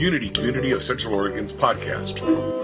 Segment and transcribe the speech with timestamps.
[0.00, 2.59] Unity Community of Central Oregon's podcast.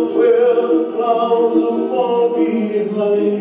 [0.00, 3.37] up where the clouds are far behind.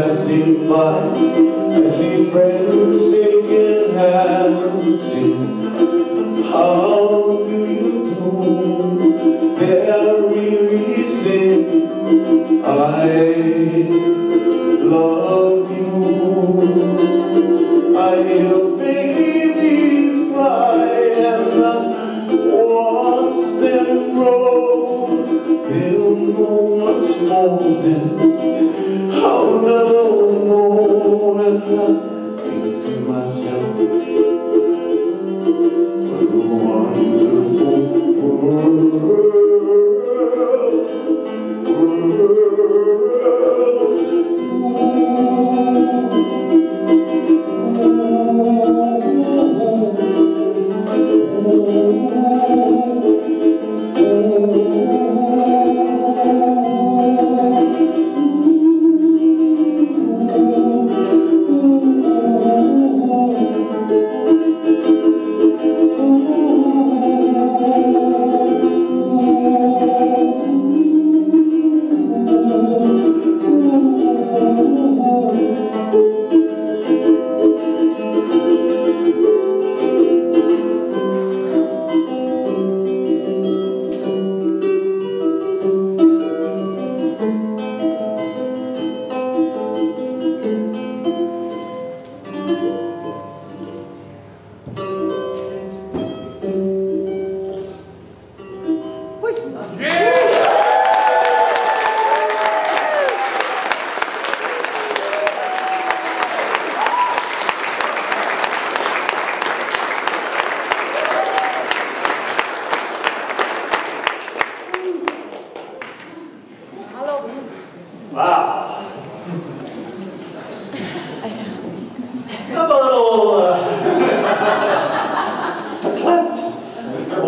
[0.00, 0.98] passing by
[1.76, 8.30] I see friends shaking hands sing How do you do?
[9.58, 14.19] They're really saying I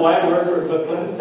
[0.03, 1.21] Brooklyn.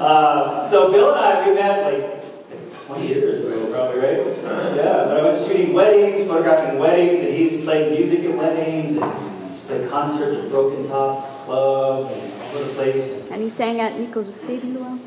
[0.00, 4.36] uh, so Bill and I, we met like 20 years ago, probably, right?
[4.76, 9.66] Yeah, but I was shooting weddings, photographing weddings, and he's played music at weddings, and
[9.66, 13.28] played concerts at Broken Top Club, and all over place.
[13.30, 14.97] And he sang at Nico's baby luau.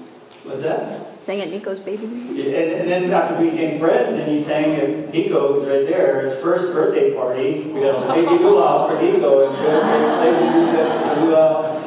[0.44, 1.20] What's that?
[1.22, 2.08] Sang at Nico's baby.
[2.34, 6.22] Yeah, And, and then after we became friends, and he sang at Nico's right there,
[6.22, 7.62] his first birthday party.
[7.62, 11.22] We got a baby luau for Nico, and showed him played the music at the
[11.26, 11.78] luau.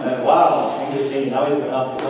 [0.00, 1.32] And wow, things are changing.
[1.32, 2.06] Now he's been off the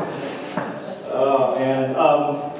[1.12, 2.52] Oh man, um,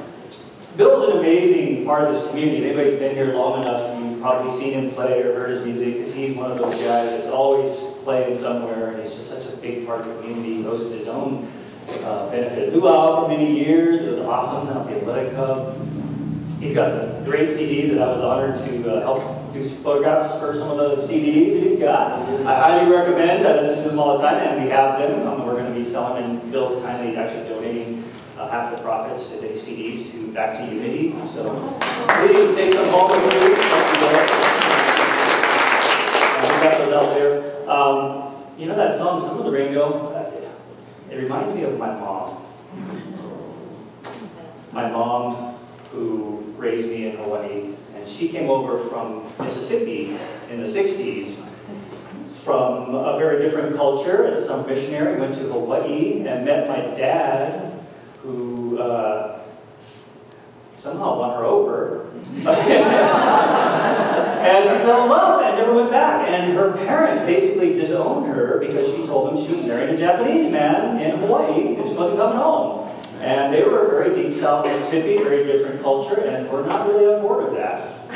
[0.75, 2.57] Bill's an amazing part of this community.
[2.57, 5.97] If anybody's been here long enough, you've probably seen him play or heard his music,
[5.97, 7.71] because he's one of those guys that's always
[8.03, 10.55] playing somewhere, and he's just such a big part of the community.
[10.57, 11.51] He hosted his own
[12.03, 14.01] uh, benefit luau for many years.
[14.01, 15.77] It was awesome at the Athletic Club.
[16.59, 20.39] He's got some great CDs that I was honored to uh, help do some photographs
[20.39, 22.19] for some of the CDs that he's got.
[22.45, 23.47] I highly recommend.
[23.47, 25.27] I listen to them all the time, and we have them.
[25.27, 28.03] Um, we're going to be selling, and Bill's kindly actually donating
[28.37, 31.15] uh, half the profits to the CDs to back to Unity.
[31.27, 34.40] So please take some home with you.
[36.91, 37.69] Out there.
[37.69, 40.13] Um, you know that song, Some of the Rainbow?
[41.09, 42.43] It reminds me of my mom.
[44.73, 45.55] My mom,
[45.91, 50.17] who raised me in Hawaii, and she came over from Mississippi
[50.49, 51.37] in the 60s
[52.43, 57.71] from a very different culture as a missionary, went to Hawaii and met my dad,
[58.21, 59.40] who uh,
[60.81, 62.05] somehow won her over.
[62.25, 62.45] and
[64.69, 66.27] she fell in love and never went back.
[66.27, 70.51] And her parents basically disowned her because she told them she was marrying a Japanese
[70.51, 72.89] man in Hawaii and she wasn't coming home.
[73.19, 77.21] And they were very deep south Mississippi, very different culture, and were not really on
[77.21, 78.07] board with that.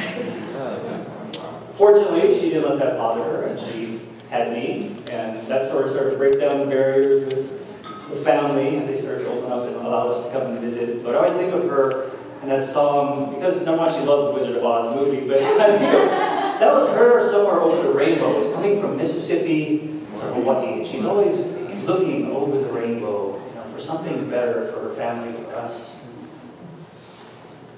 [1.73, 4.00] Fortunately, she didn't let that bother her, and she
[4.31, 8.77] had me, and that sort of started to break down the barriers with the family
[8.77, 11.03] as they started to open up and allow us to come and visit.
[11.03, 12.14] But I always think of her
[12.45, 16.71] and that song, because not much she loved the Wizard of Oz movie, but that
[16.71, 18.39] was her somewhere over the rainbow.
[18.39, 19.80] It's coming from Mississippi
[20.13, 21.39] to Hawaii, and she's always
[21.86, 25.94] looking over the rainbow you know, for something better for her family, for us.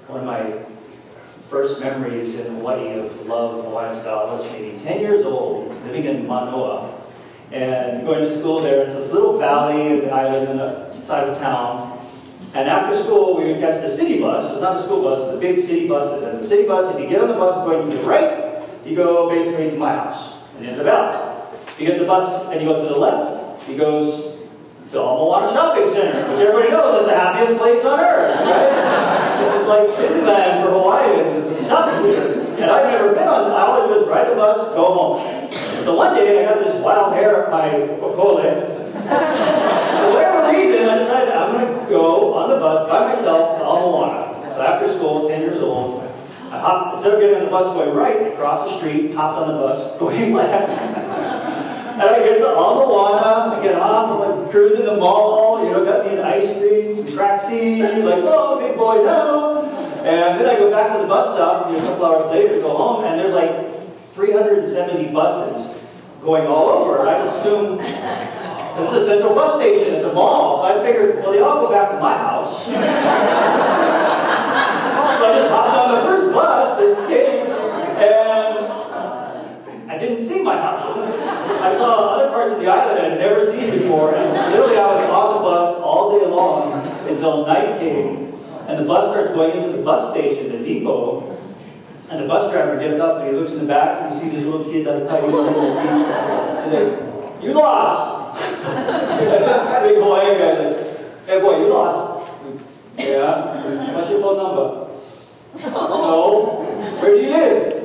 [0.07, 0.65] One of my
[1.47, 6.27] first memories in Hawaii of love Hawaiian style was maybe 10 years old, living in
[6.27, 6.93] Manoa,
[7.53, 8.83] and going to school there.
[8.83, 11.86] It's this little valley of the island on the side of town.
[12.53, 14.51] And after school, we would catch the city bus.
[14.51, 16.23] It's not a school bus, it's a big city bus.
[16.23, 18.95] And the city bus, if you get on the bus going to the right, you
[18.95, 21.49] go basically to my house and into the valley.
[21.67, 24.37] If you get the bus and you go to the left, he goes
[24.91, 29.55] to Alma Shopping Center, which everybody knows is the happiest place on earth, right?
[29.57, 31.49] it's like Disneyland for Hawaiians.
[31.49, 32.41] It's a shopping center.
[32.57, 35.51] And I've never been on, I do is ride the bus, go home.
[35.83, 37.69] So one day I got this wild hair at my
[38.01, 38.76] okole.
[39.07, 43.63] For whatever reason, I decided I'm going to go on the bus by myself to
[43.63, 46.03] Ala So after school, 10 years old,
[46.51, 49.39] I hopped, instead of getting on the bus going right, I crossed the street, hopped
[49.39, 50.69] on the bus, going left.
[50.69, 55.85] and I get to Ala I get off, I'm like cruising the mall, you know,
[55.85, 59.63] got me an ice cream, some crack like, oh, big boy now.
[60.03, 62.55] And then I go back to the bus stop, you know, a couple hours later
[62.55, 65.81] to go home, and there's like 370 buses
[66.21, 67.07] going all over.
[67.07, 67.79] I assume
[68.77, 70.57] this is a central bus station at the mall.
[70.57, 72.65] So I figured, well, they all go back to my house.
[72.65, 72.71] so
[75.25, 77.47] I just hopped on the first bus that came,
[77.97, 80.81] and I didn't see my house.
[81.61, 84.85] I saw other parts of the island I had never seen before, and literally I
[84.85, 88.33] was on the bus all day long until night came,
[88.67, 91.35] and the bus starts going into the bus station, the depot,
[92.09, 94.31] and the bus driver gets up and he looks in the back and he sees
[94.31, 95.89] this little kid under the seat.
[95.89, 98.16] And like, you lost!
[101.27, 102.31] Hey boy, you lost.
[102.97, 103.93] Yeah?
[103.93, 104.87] What's your phone number?
[105.59, 106.63] no.
[107.01, 107.77] Where do you live?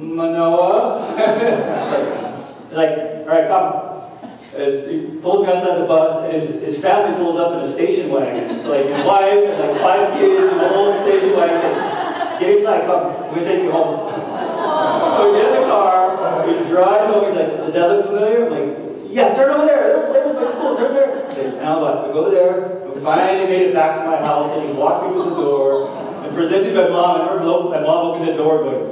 [0.00, 1.04] Manoa.
[2.72, 3.84] like, all right, come.
[4.56, 7.70] And he pulls me outside the bus, and his, his family pulls up in a
[7.70, 8.66] station wagon.
[8.66, 12.40] Like his wife and like five kids in a whole station wagon.
[12.40, 13.12] Get inside, come.
[13.28, 14.10] We're gonna take you home.
[14.10, 17.26] so we get in the car, we drive home.
[17.26, 18.46] He's like, does that look familiar?
[18.46, 18.73] I'm like,
[19.14, 19.94] yeah, turn over there.
[19.94, 20.76] That was my school.
[20.76, 21.62] Turn there.
[21.62, 22.08] Now what?
[22.08, 22.90] We go over there.
[22.90, 25.94] We finally made it back to my house, and he walked me to the door
[26.24, 27.20] and presented my mom.
[27.20, 27.38] And her,
[27.70, 28.90] my mom opened the door, going,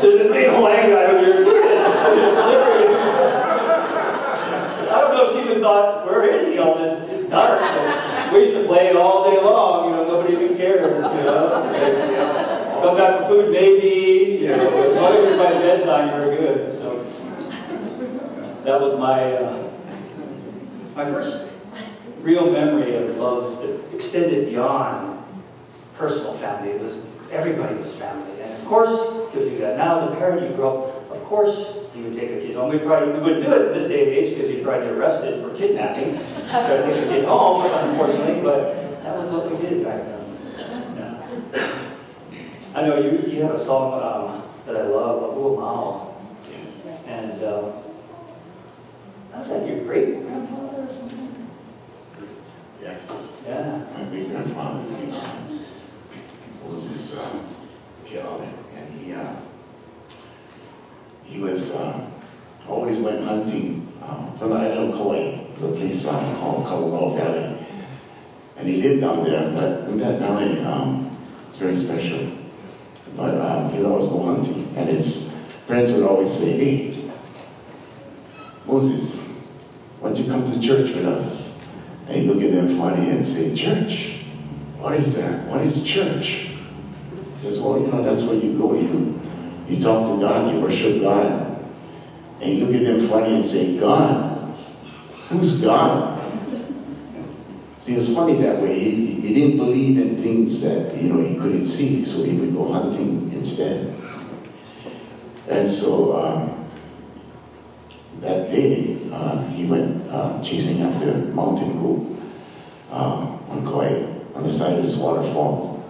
[0.00, 2.96] "There's this big Hawaiian guy your delivery."
[4.88, 6.96] I don't know if she even thought, "Where is he?" All this.
[7.10, 7.60] It's dark.
[7.60, 9.90] So we used to play it all day long.
[9.90, 10.80] You know, nobody even cared.
[10.80, 11.70] You know.
[12.80, 14.44] Come back for food, maybe.
[14.44, 16.73] You know, but by bedtime, we're good.
[18.64, 19.70] That was my uh,
[20.96, 21.48] my first
[22.22, 25.22] real memory of love that extended beyond
[25.98, 26.70] personal family.
[26.70, 28.88] It was everybody was family, and of course
[29.34, 29.76] you would do that.
[29.76, 31.10] Now, as a parent, you grow up.
[31.10, 32.70] Of course, you would take a kid home.
[32.70, 34.96] We probably we wouldn't do it in this day and age because you'd probably get
[34.96, 36.18] arrested for kidnapping.
[36.48, 40.24] Try to take a kid home, unfortunately, but that was what we did back then.
[41.52, 41.68] Yeah.
[42.74, 46.14] I know you, you have a song um, that I love, "Oh Mao,"
[47.06, 47.72] and uh,
[49.38, 51.48] was like your great grandfather or something?
[52.80, 53.32] Yes.
[53.46, 53.84] Yeah.
[53.96, 54.84] My great grandfather
[56.64, 57.44] was his uh,
[58.04, 59.34] killer, and he uh,
[61.24, 62.10] he was uh,
[62.68, 65.44] always went hunting um, from the island of Kauai.
[65.48, 67.66] There's a place uh, called Kalalau Valley,
[68.56, 69.50] and he lived down there.
[69.52, 71.16] But in that valley, um,
[71.48, 72.30] it's very special.
[73.16, 75.32] But um, he'd always go hunting, and his
[75.66, 77.10] friends would always say, "Hey,
[78.66, 79.23] Moses,
[80.04, 81.58] why don't you come to church with us?"
[82.06, 84.16] And he'd look at them funny and say, "Church?
[84.78, 85.48] What is that?
[85.48, 86.48] What is church?"
[87.36, 88.74] He says, "Well, you know, that's where you go.
[88.74, 89.18] You
[89.66, 91.64] you talk to God, you worship God,
[92.42, 94.54] and you look at them funny and say, God,
[95.30, 96.20] who's God?"
[97.80, 98.78] See, it was funny that way.
[98.78, 102.54] He, he didn't believe in things that, you know, he couldn't see, so he would
[102.54, 103.94] go hunting instead.
[105.48, 106.63] And so um,
[108.20, 112.16] that day, uh, he went uh, chasing after mountain goat
[112.90, 115.84] uh, on Kauai, on the side of this waterfall.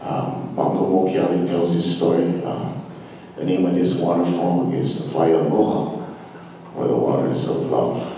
[0.00, 2.42] Um, Uncle Mokiali tells his story.
[2.44, 2.72] Uh,
[3.36, 6.06] the name of this waterfall is Waialoha,
[6.74, 8.16] or the waters of love.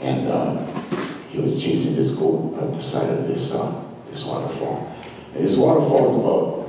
[0.00, 0.64] And uh,
[1.30, 4.96] he was chasing this goat up the side of this uh, this waterfall.
[5.34, 6.68] And this waterfall is about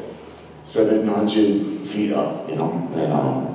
[0.66, 2.90] 700 feet up, you know.
[2.94, 3.49] And um,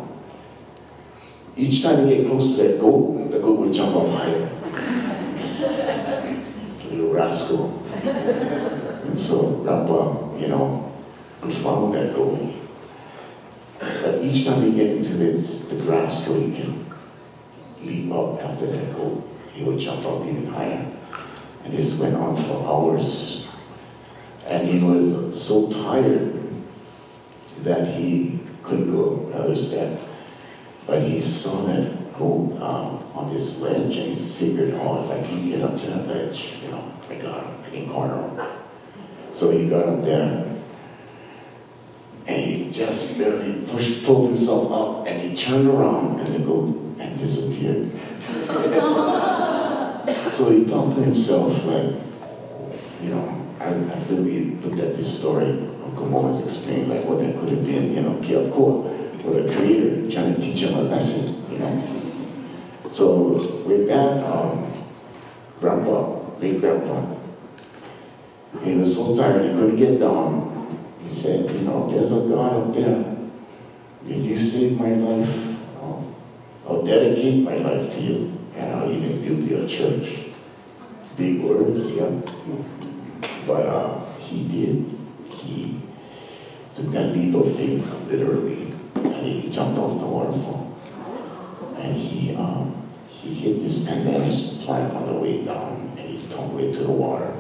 [1.57, 4.51] each time you get close to that goat, the goat would jump up higher.
[6.91, 7.85] Little rascal.
[8.03, 10.93] And so Rapa, you know,
[11.43, 12.53] would follow that goat.
[13.79, 16.93] But each time you get into this, the grass where you can
[17.83, 20.87] leap up after that goat, he would jump up even higher.
[21.65, 23.47] And this went on for hours.
[24.47, 26.35] And he was so tired
[27.63, 30.01] that he couldn't go another step.
[30.87, 35.27] But he saw that goat um, on this ledge and he figured, oh, if I
[35.27, 38.41] can get up to that ledge, you know, I got him, I can corner him.
[39.33, 40.55] So he got up there
[42.27, 46.97] and he just barely pushed, pulled himself up and he turned around and the goat
[46.99, 47.91] and disappeared.
[50.31, 51.95] so he thought to himself, like,
[53.03, 55.49] you know, I after we looked at this story,
[55.85, 58.94] Uncle Mo has explained like what that could have been, you know, Keakua,
[59.25, 61.83] or the creator trying to teach him a lesson, you know.
[62.91, 64.73] So with that, um,
[65.61, 67.17] grandpa, great grandpa,
[68.63, 70.53] he was so tired he couldn't get down.
[71.03, 73.17] He said, you know, there's a God up there.
[74.07, 76.15] If you save my life, I'll,
[76.69, 80.19] I'll dedicate my life to you, and I'll even build you a church.
[81.17, 82.21] Big words, yeah.
[83.47, 84.99] But uh, he did.
[85.33, 85.81] He
[86.75, 88.74] took that leap of faith, literally,
[89.25, 90.79] he jumped off the waterfall.
[91.79, 92.75] And he um,
[93.09, 97.35] he hit this pandanus plant on the way down, and he tumbled into the water.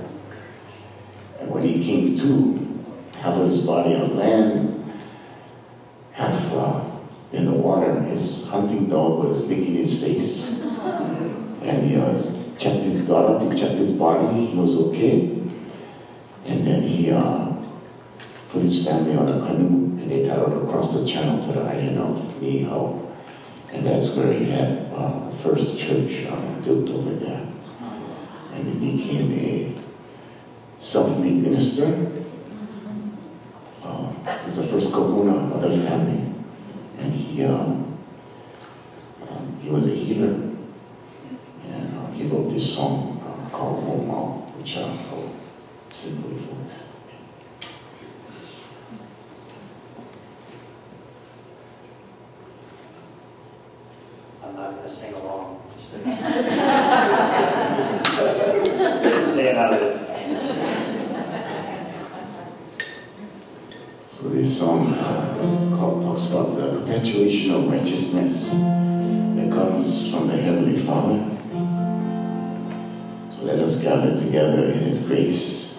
[1.40, 2.84] And when he came to,
[3.18, 4.92] half of his body on land,
[6.12, 6.84] half uh,
[7.32, 10.60] in the water, his hunting dog was licking his face.
[10.60, 15.40] And he was checked his got up, he checked his body, he was okay.
[16.46, 17.53] And then he uh,
[18.60, 22.16] his family on a canoe and they paddled across the channel to the island of
[22.40, 23.10] Niihau.
[23.72, 27.46] And that's where he had uh, the first church um, built over there.
[28.52, 29.74] And he became a
[30.78, 32.12] self-made minister.
[33.82, 36.32] Uh, he was the first kahuna of the family.
[36.98, 37.98] And he, um,
[39.28, 40.34] um, he was a healer.
[41.68, 45.32] And uh, he wrote this song uh, called Momau, which uh, I'll
[45.90, 46.54] sing for you.
[54.44, 55.60] I'm not going to sing along.
[59.32, 60.00] Staying out of this.
[64.08, 70.36] So this song uh, called, talks about the perpetuation of righteousness that comes from the
[70.36, 71.18] Heavenly Father.
[73.36, 75.76] So let us gather together in His grace.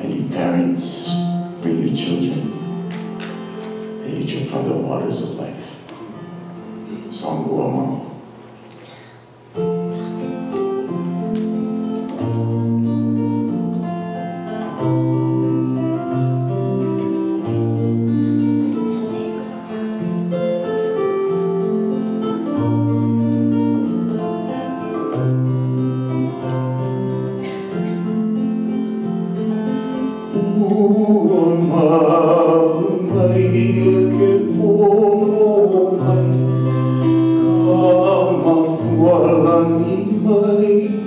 [0.00, 1.08] And you parents,
[1.62, 2.50] bring your children
[4.04, 5.73] and you drink from the waters of life.
[7.24, 8.04] som ormer.
[30.34, 35.13] 우울 마음 이렇게 보
[40.42, 41.03] song.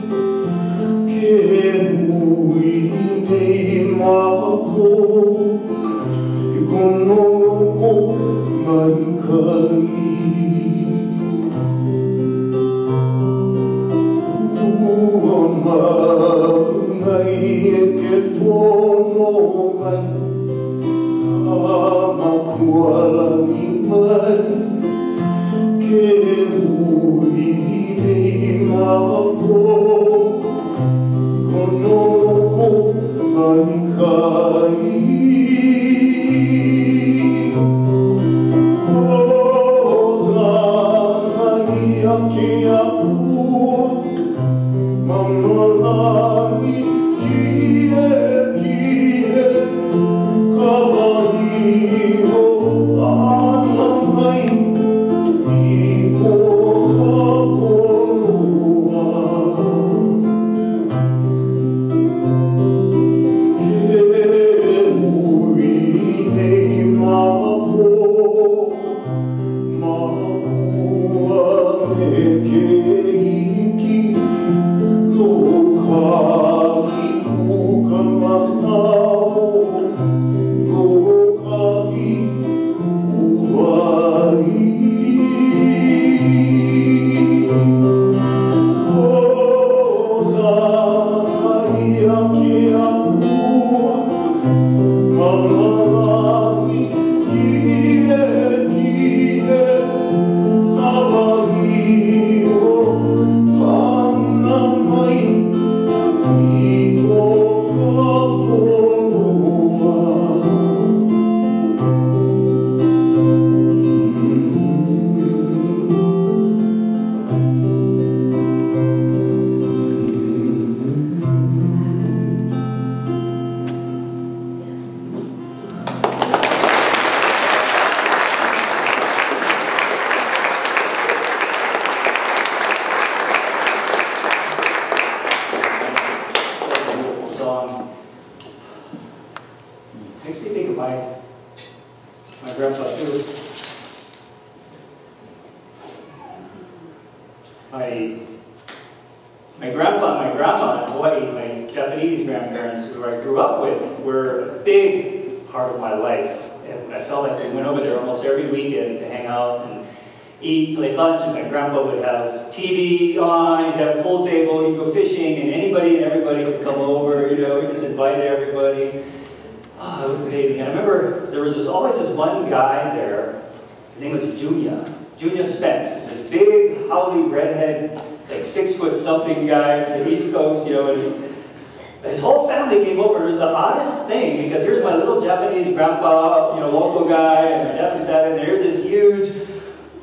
[182.04, 183.24] His whole family came over.
[183.24, 187.46] It was the oddest thing because here's my little Japanese grandpa, you know, local guy,
[187.46, 189.48] and my Japanese dad, and there's this huge,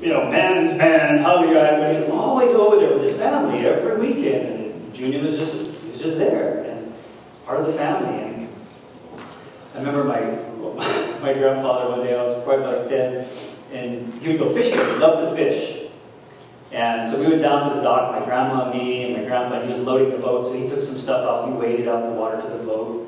[0.00, 3.98] you know, man's man, howdy guy, but he's always over there with his family every
[3.98, 4.48] weekend.
[4.48, 6.92] And Junior was just he was just there and
[7.46, 8.22] part of the family.
[8.22, 8.48] And
[9.74, 10.20] I remember my
[11.20, 13.26] my grandfather one day, I was probably like 10,
[13.72, 14.74] and he would go fishing.
[14.74, 15.73] He loved to fish.
[16.74, 19.70] And so we went down to the dock, my grandma, me, and my grandpa, and
[19.70, 22.10] he was loading the boat, so he took some stuff out, he waded out the
[22.10, 23.02] water to the boat.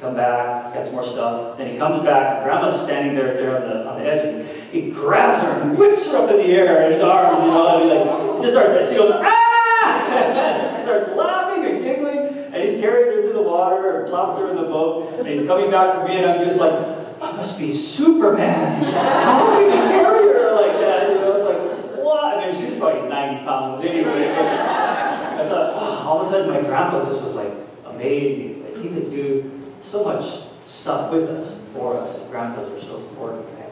[0.00, 1.56] Come back, got some more stuff.
[1.56, 4.90] Then he comes back, grandma's standing there, there on the, on the edge, and he
[4.90, 7.82] grabs her and whips her up in the air in his arms, you know, and
[7.82, 10.74] he like, just starts, she goes, ah!
[10.76, 12.18] she starts laughing and giggling,
[12.52, 15.46] and he carries her through the water and plops her in the boat, and he's
[15.46, 16.74] coming back for me, and I'm just like,
[17.20, 18.82] I must be Superman.
[18.84, 21.08] How can he carry her like that?
[21.10, 22.38] You know, it's like, what?
[22.38, 24.28] I mean, she was probably 90 pounds anyway.
[24.28, 27.52] But I thought, wow, all of a sudden my grandpa just was like
[27.86, 28.64] amazing.
[28.64, 29.50] Like he could do
[29.82, 33.44] so much stuff with us and for us, and grandpas are so important.
[33.58, 33.70] Right?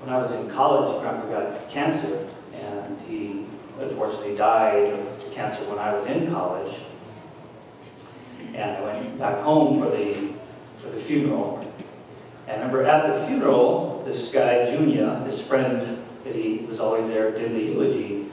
[0.00, 3.44] When I was in college, grandpa got cancer, and he
[3.80, 6.74] unfortunately died of cancer when I was in college.
[8.54, 10.32] And I went back home for the
[10.78, 11.64] for the funeral.
[12.46, 17.06] And I remember at the funeral, this guy, Junior, this friend that he was always
[17.06, 18.26] there, did the eulogy.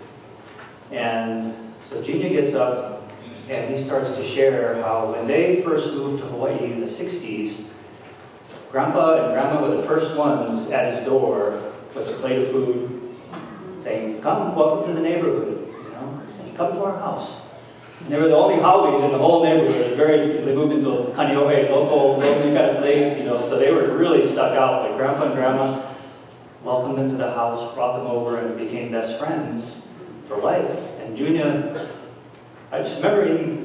[0.90, 1.54] And
[1.90, 2.95] so Junior gets up
[3.50, 7.66] and he starts to share how when they first moved to Hawaii in the 60s,
[8.72, 11.62] Grandpa and Grandma were the first ones at his door
[11.94, 13.16] with a plate of food,
[13.80, 16.20] saying, "Come, welcome to the neighborhood," you know,
[16.58, 17.32] come to our house.
[18.02, 19.96] And they were the only haoles in the whole neighborhood.
[19.96, 23.88] Very, they moved into Kaneohe, local, lonely kind of place, you know, so they were
[23.96, 24.90] really stuck out.
[24.90, 25.80] But Grandpa and Grandma
[26.64, 29.78] welcomed them to the house, brought them over, and became best friends
[30.28, 30.70] for life.
[31.02, 31.88] And Junior,
[32.76, 33.64] I just remember he,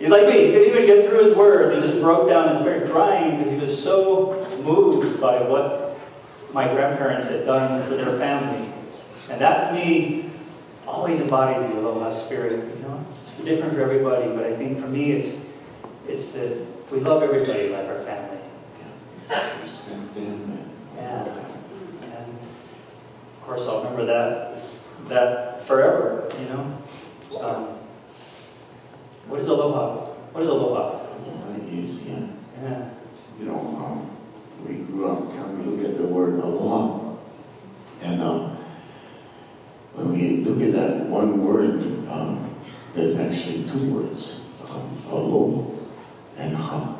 [0.00, 1.72] he's like me, he couldn't even get through his words.
[1.72, 5.96] He just broke down and started crying because he was so moved by what
[6.52, 8.72] my grandparents had done for their family.
[9.30, 10.30] And that to me
[10.86, 12.74] always embodies the aloha spirit.
[12.76, 15.40] You know, it's different for everybody, but I think for me it's
[16.08, 18.38] it's that we love everybody like our family.
[19.62, 20.16] Respect.
[20.96, 21.22] Yeah.
[22.02, 22.38] And
[23.36, 24.62] of course I'll remember that
[25.08, 26.78] that forever, you know.
[27.40, 27.75] Um,
[29.28, 30.06] what is aloha?
[30.32, 31.06] What is aloha?
[31.06, 32.26] Aloha is, yeah.
[32.62, 32.90] Yeah.
[33.38, 34.10] You know, um,
[34.66, 37.16] we grew up, and we look at the word aloha,
[38.02, 38.56] and uh,
[39.94, 42.54] when we look at that one word, um,
[42.94, 45.74] there's actually two words, um, alo
[46.36, 46.98] and ha.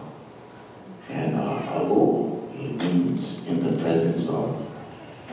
[1.08, 4.66] And uh, alo, it means in the presence of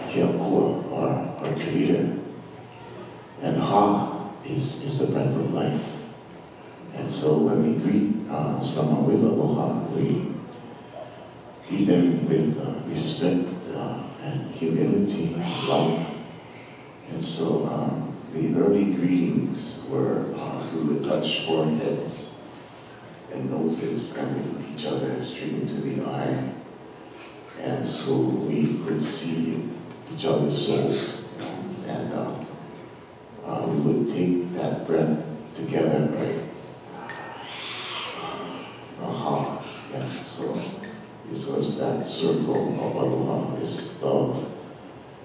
[0.09, 2.17] Keakua, our, our creator.
[3.41, 5.81] And ha is, is the breath of life.
[6.95, 10.27] And so when we greet uh, someone with aloha, we
[11.67, 15.35] greet them with uh, respect uh, and humility,
[15.67, 16.07] love.
[17.09, 22.35] And so um, the early greetings were uh, we would touch foreheads
[23.31, 26.53] and noses and we look each other straight into the eye.
[27.61, 29.69] And so we could see
[30.13, 31.23] each other's souls.
[31.87, 32.35] And uh,
[33.45, 36.09] uh, we would take that breath together?
[39.01, 40.23] Aha, yeah.
[40.23, 40.59] So
[41.29, 44.47] this was that circle of aloha, is love,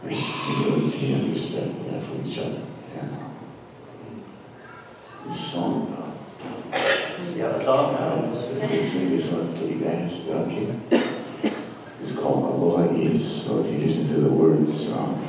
[0.03, 2.63] humility and respect yeah, for each other.
[2.99, 3.29] Uh,
[5.29, 6.77] this song, uh,
[7.37, 7.95] Yeah, the song.
[7.95, 10.13] um, uh, me sing this one for you guys.
[10.29, 10.75] Okay.
[12.01, 13.27] It's called Aloha Is.
[13.45, 15.21] So if you listen to the words, um,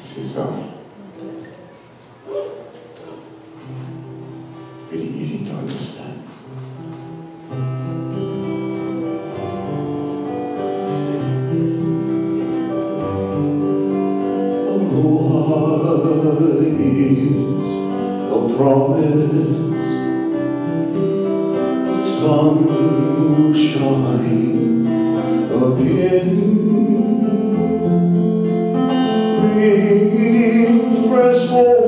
[0.00, 0.72] this is um,
[4.88, 6.24] pretty easy to understand.
[18.62, 19.74] Promise
[21.86, 24.86] the sun will shine
[25.50, 26.34] again.
[29.40, 31.81] Bring fresh hopes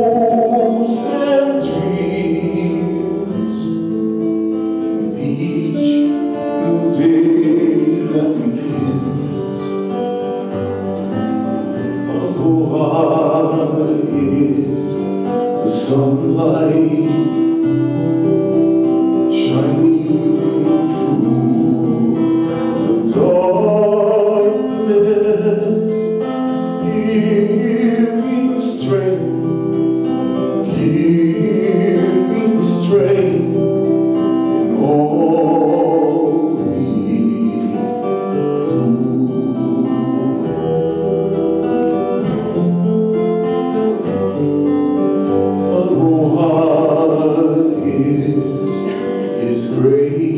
[49.75, 50.34] His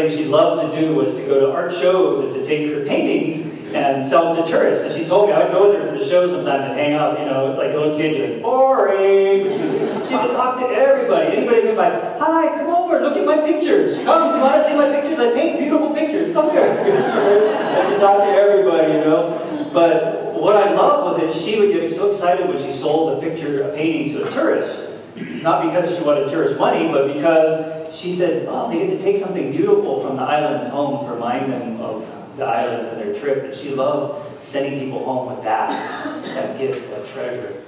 [0.00, 2.84] things she loved to do was to go to art shows and to take her
[2.84, 4.84] paintings and sell them to tourists.
[4.84, 7.18] And she told me I would go there to the show sometimes and hang out,
[7.18, 9.44] you know, like a little kid, you're like, boring.
[10.06, 11.36] She, would talk to everybody.
[11.36, 13.94] Anybody could like, hi, come over, look at my pictures.
[14.02, 15.18] Come, you want to see my pictures?
[15.18, 16.32] I paint beautiful pictures.
[16.32, 16.62] Come here.
[16.64, 19.70] and she talked to everybody, you know.
[19.72, 23.20] But what I loved was that she would get so excited when she sold a
[23.20, 24.88] picture, a painting to a tourist.
[25.16, 29.22] Not because she wanted tourist money, but because she said, oh, they get to take
[29.22, 33.44] something beautiful from the islands home to remind them of the islands and their trip.
[33.44, 35.70] And she loved sending people home with that,
[36.34, 37.62] that gift, that treasure.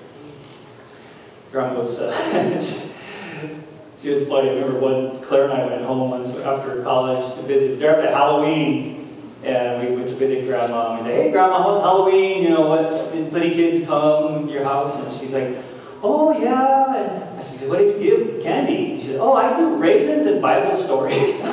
[1.51, 2.13] Grandma was, uh,
[4.03, 4.51] she, was funny.
[4.51, 7.79] I remember when Claire and I went home once after college to visit.
[7.79, 9.03] There after Halloween,
[9.45, 10.97] and we went to visit Grandma.
[10.97, 12.45] And we said, hey, Grandma, how's Halloween?
[12.45, 12.89] You know, what?
[13.31, 14.95] Plenty kids come to your house.
[14.97, 15.59] And she's like,
[16.03, 16.97] oh, yeah.
[16.97, 17.32] And
[17.63, 18.99] said, what did you give candy?
[19.01, 21.15] She said, oh, I do raisins and Bible stories.
[21.41, 21.53] and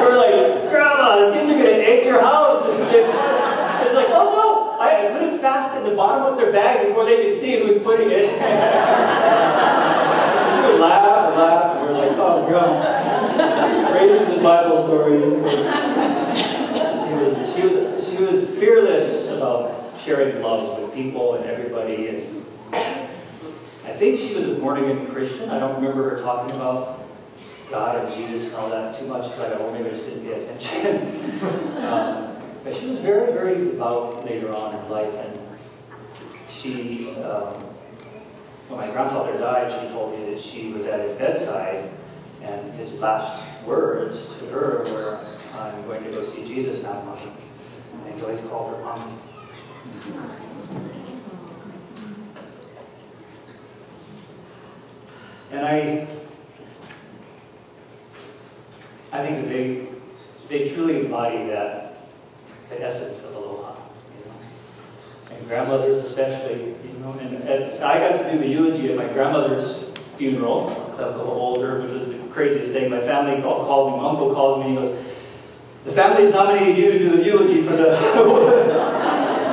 [0.00, 2.64] we're like, Grandma, the kids are going to egg your house.
[2.66, 7.04] it's like, oh, no, I, put it fast in the bottom of their bag before
[7.04, 8.30] they could see who's putting it.
[10.54, 13.92] she would laugh and laugh, and we're like, oh, God.
[13.94, 15.24] Raisins and Bible stories.
[17.02, 22.08] She was, she was, she was fearless about sharing love with people and everybody.
[22.08, 22.41] And
[24.02, 25.48] think she was a born again Christian.
[25.48, 27.04] I don't remember her talking about
[27.70, 30.24] God and Jesus and all that too much because I don't, maybe I just didn't
[30.24, 31.40] pay attention.
[31.84, 35.14] um, but she was very, very devout later on in life.
[35.14, 35.38] And
[36.50, 37.54] she, um,
[38.68, 41.88] when my grandfather died, she told me that she was at his bedside
[42.42, 47.30] and his last words to her were, I'm going to go see Jesus now, Mommy.
[48.06, 49.12] And he always called her Mommy.
[55.52, 56.06] And I,
[59.12, 59.86] I think that they,
[60.48, 61.98] they truly embody that,
[62.70, 63.74] the essence of aloha.
[63.74, 65.36] You know?
[65.36, 67.12] And grandmothers especially, you know.
[67.20, 69.84] And, and I got to do the eulogy at my grandmother's
[70.16, 72.90] funeral, because I was a little older, which was the craziest thing.
[72.90, 75.04] My family called, called me, my uncle calls me, and he goes,
[75.84, 77.96] the family's nominated you to do the eulogy for the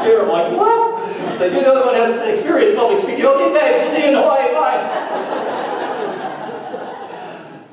[0.03, 0.35] funeral.
[0.35, 1.39] I'm like, what?
[1.39, 3.25] Like, you're the only one who has experience public speaking.
[3.25, 3.79] Okay, thanks.
[3.81, 4.53] We'll see you in Hawaii.
[4.53, 4.77] Bye.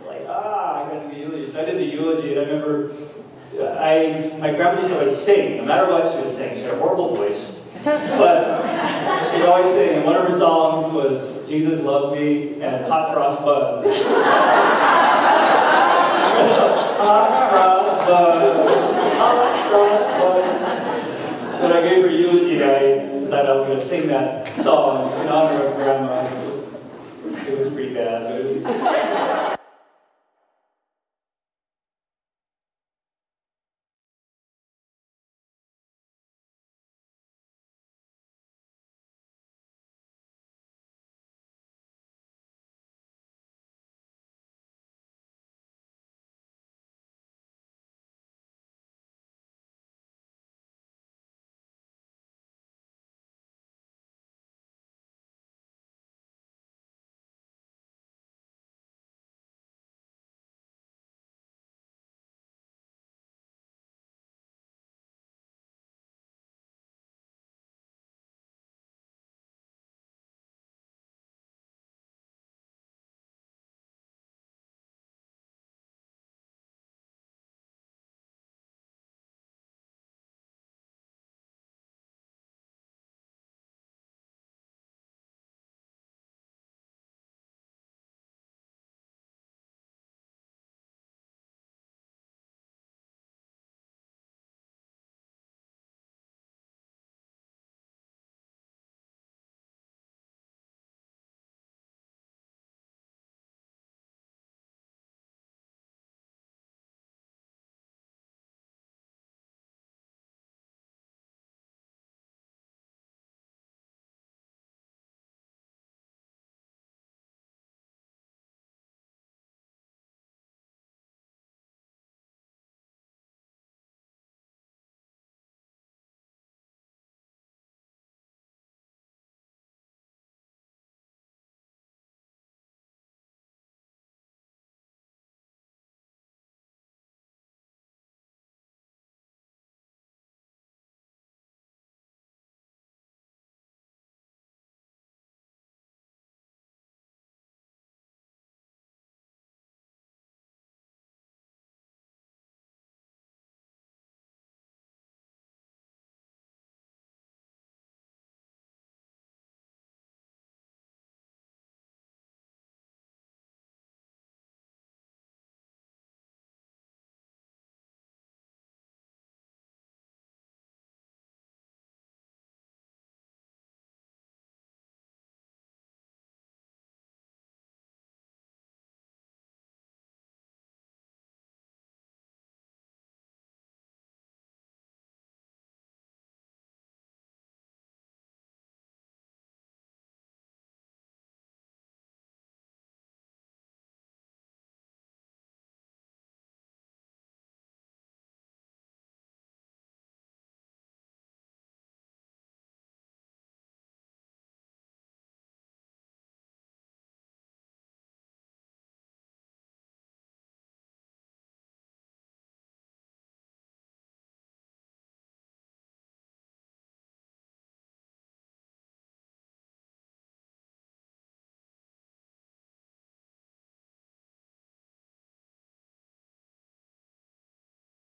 [0.07, 1.53] like, ah, I got to do the eulogy.
[1.53, 2.93] So I did the eulogy, and I remember
[3.61, 5.59] I, grandma used to always sing.
[5.59, 6.57] No matter what, she would sing.
[6.57, 7.53] She had a horrible voice.
[7.85, 9.97] But she'd always sing.
[9.97, 13.87] And one of her songs was Jesus Loves Me and Hot Cross Buns.
[16.99, 19.19] hot Cross Buns.
[19.19, 21.63] Hot Cross Buns.
[21.63, 25.29] When I gave her eulogy, I decided I was going to sing that song in
[25.29, 26.29] honor of Grandma.
[27.49, 29.46] It was pretty bad, but it was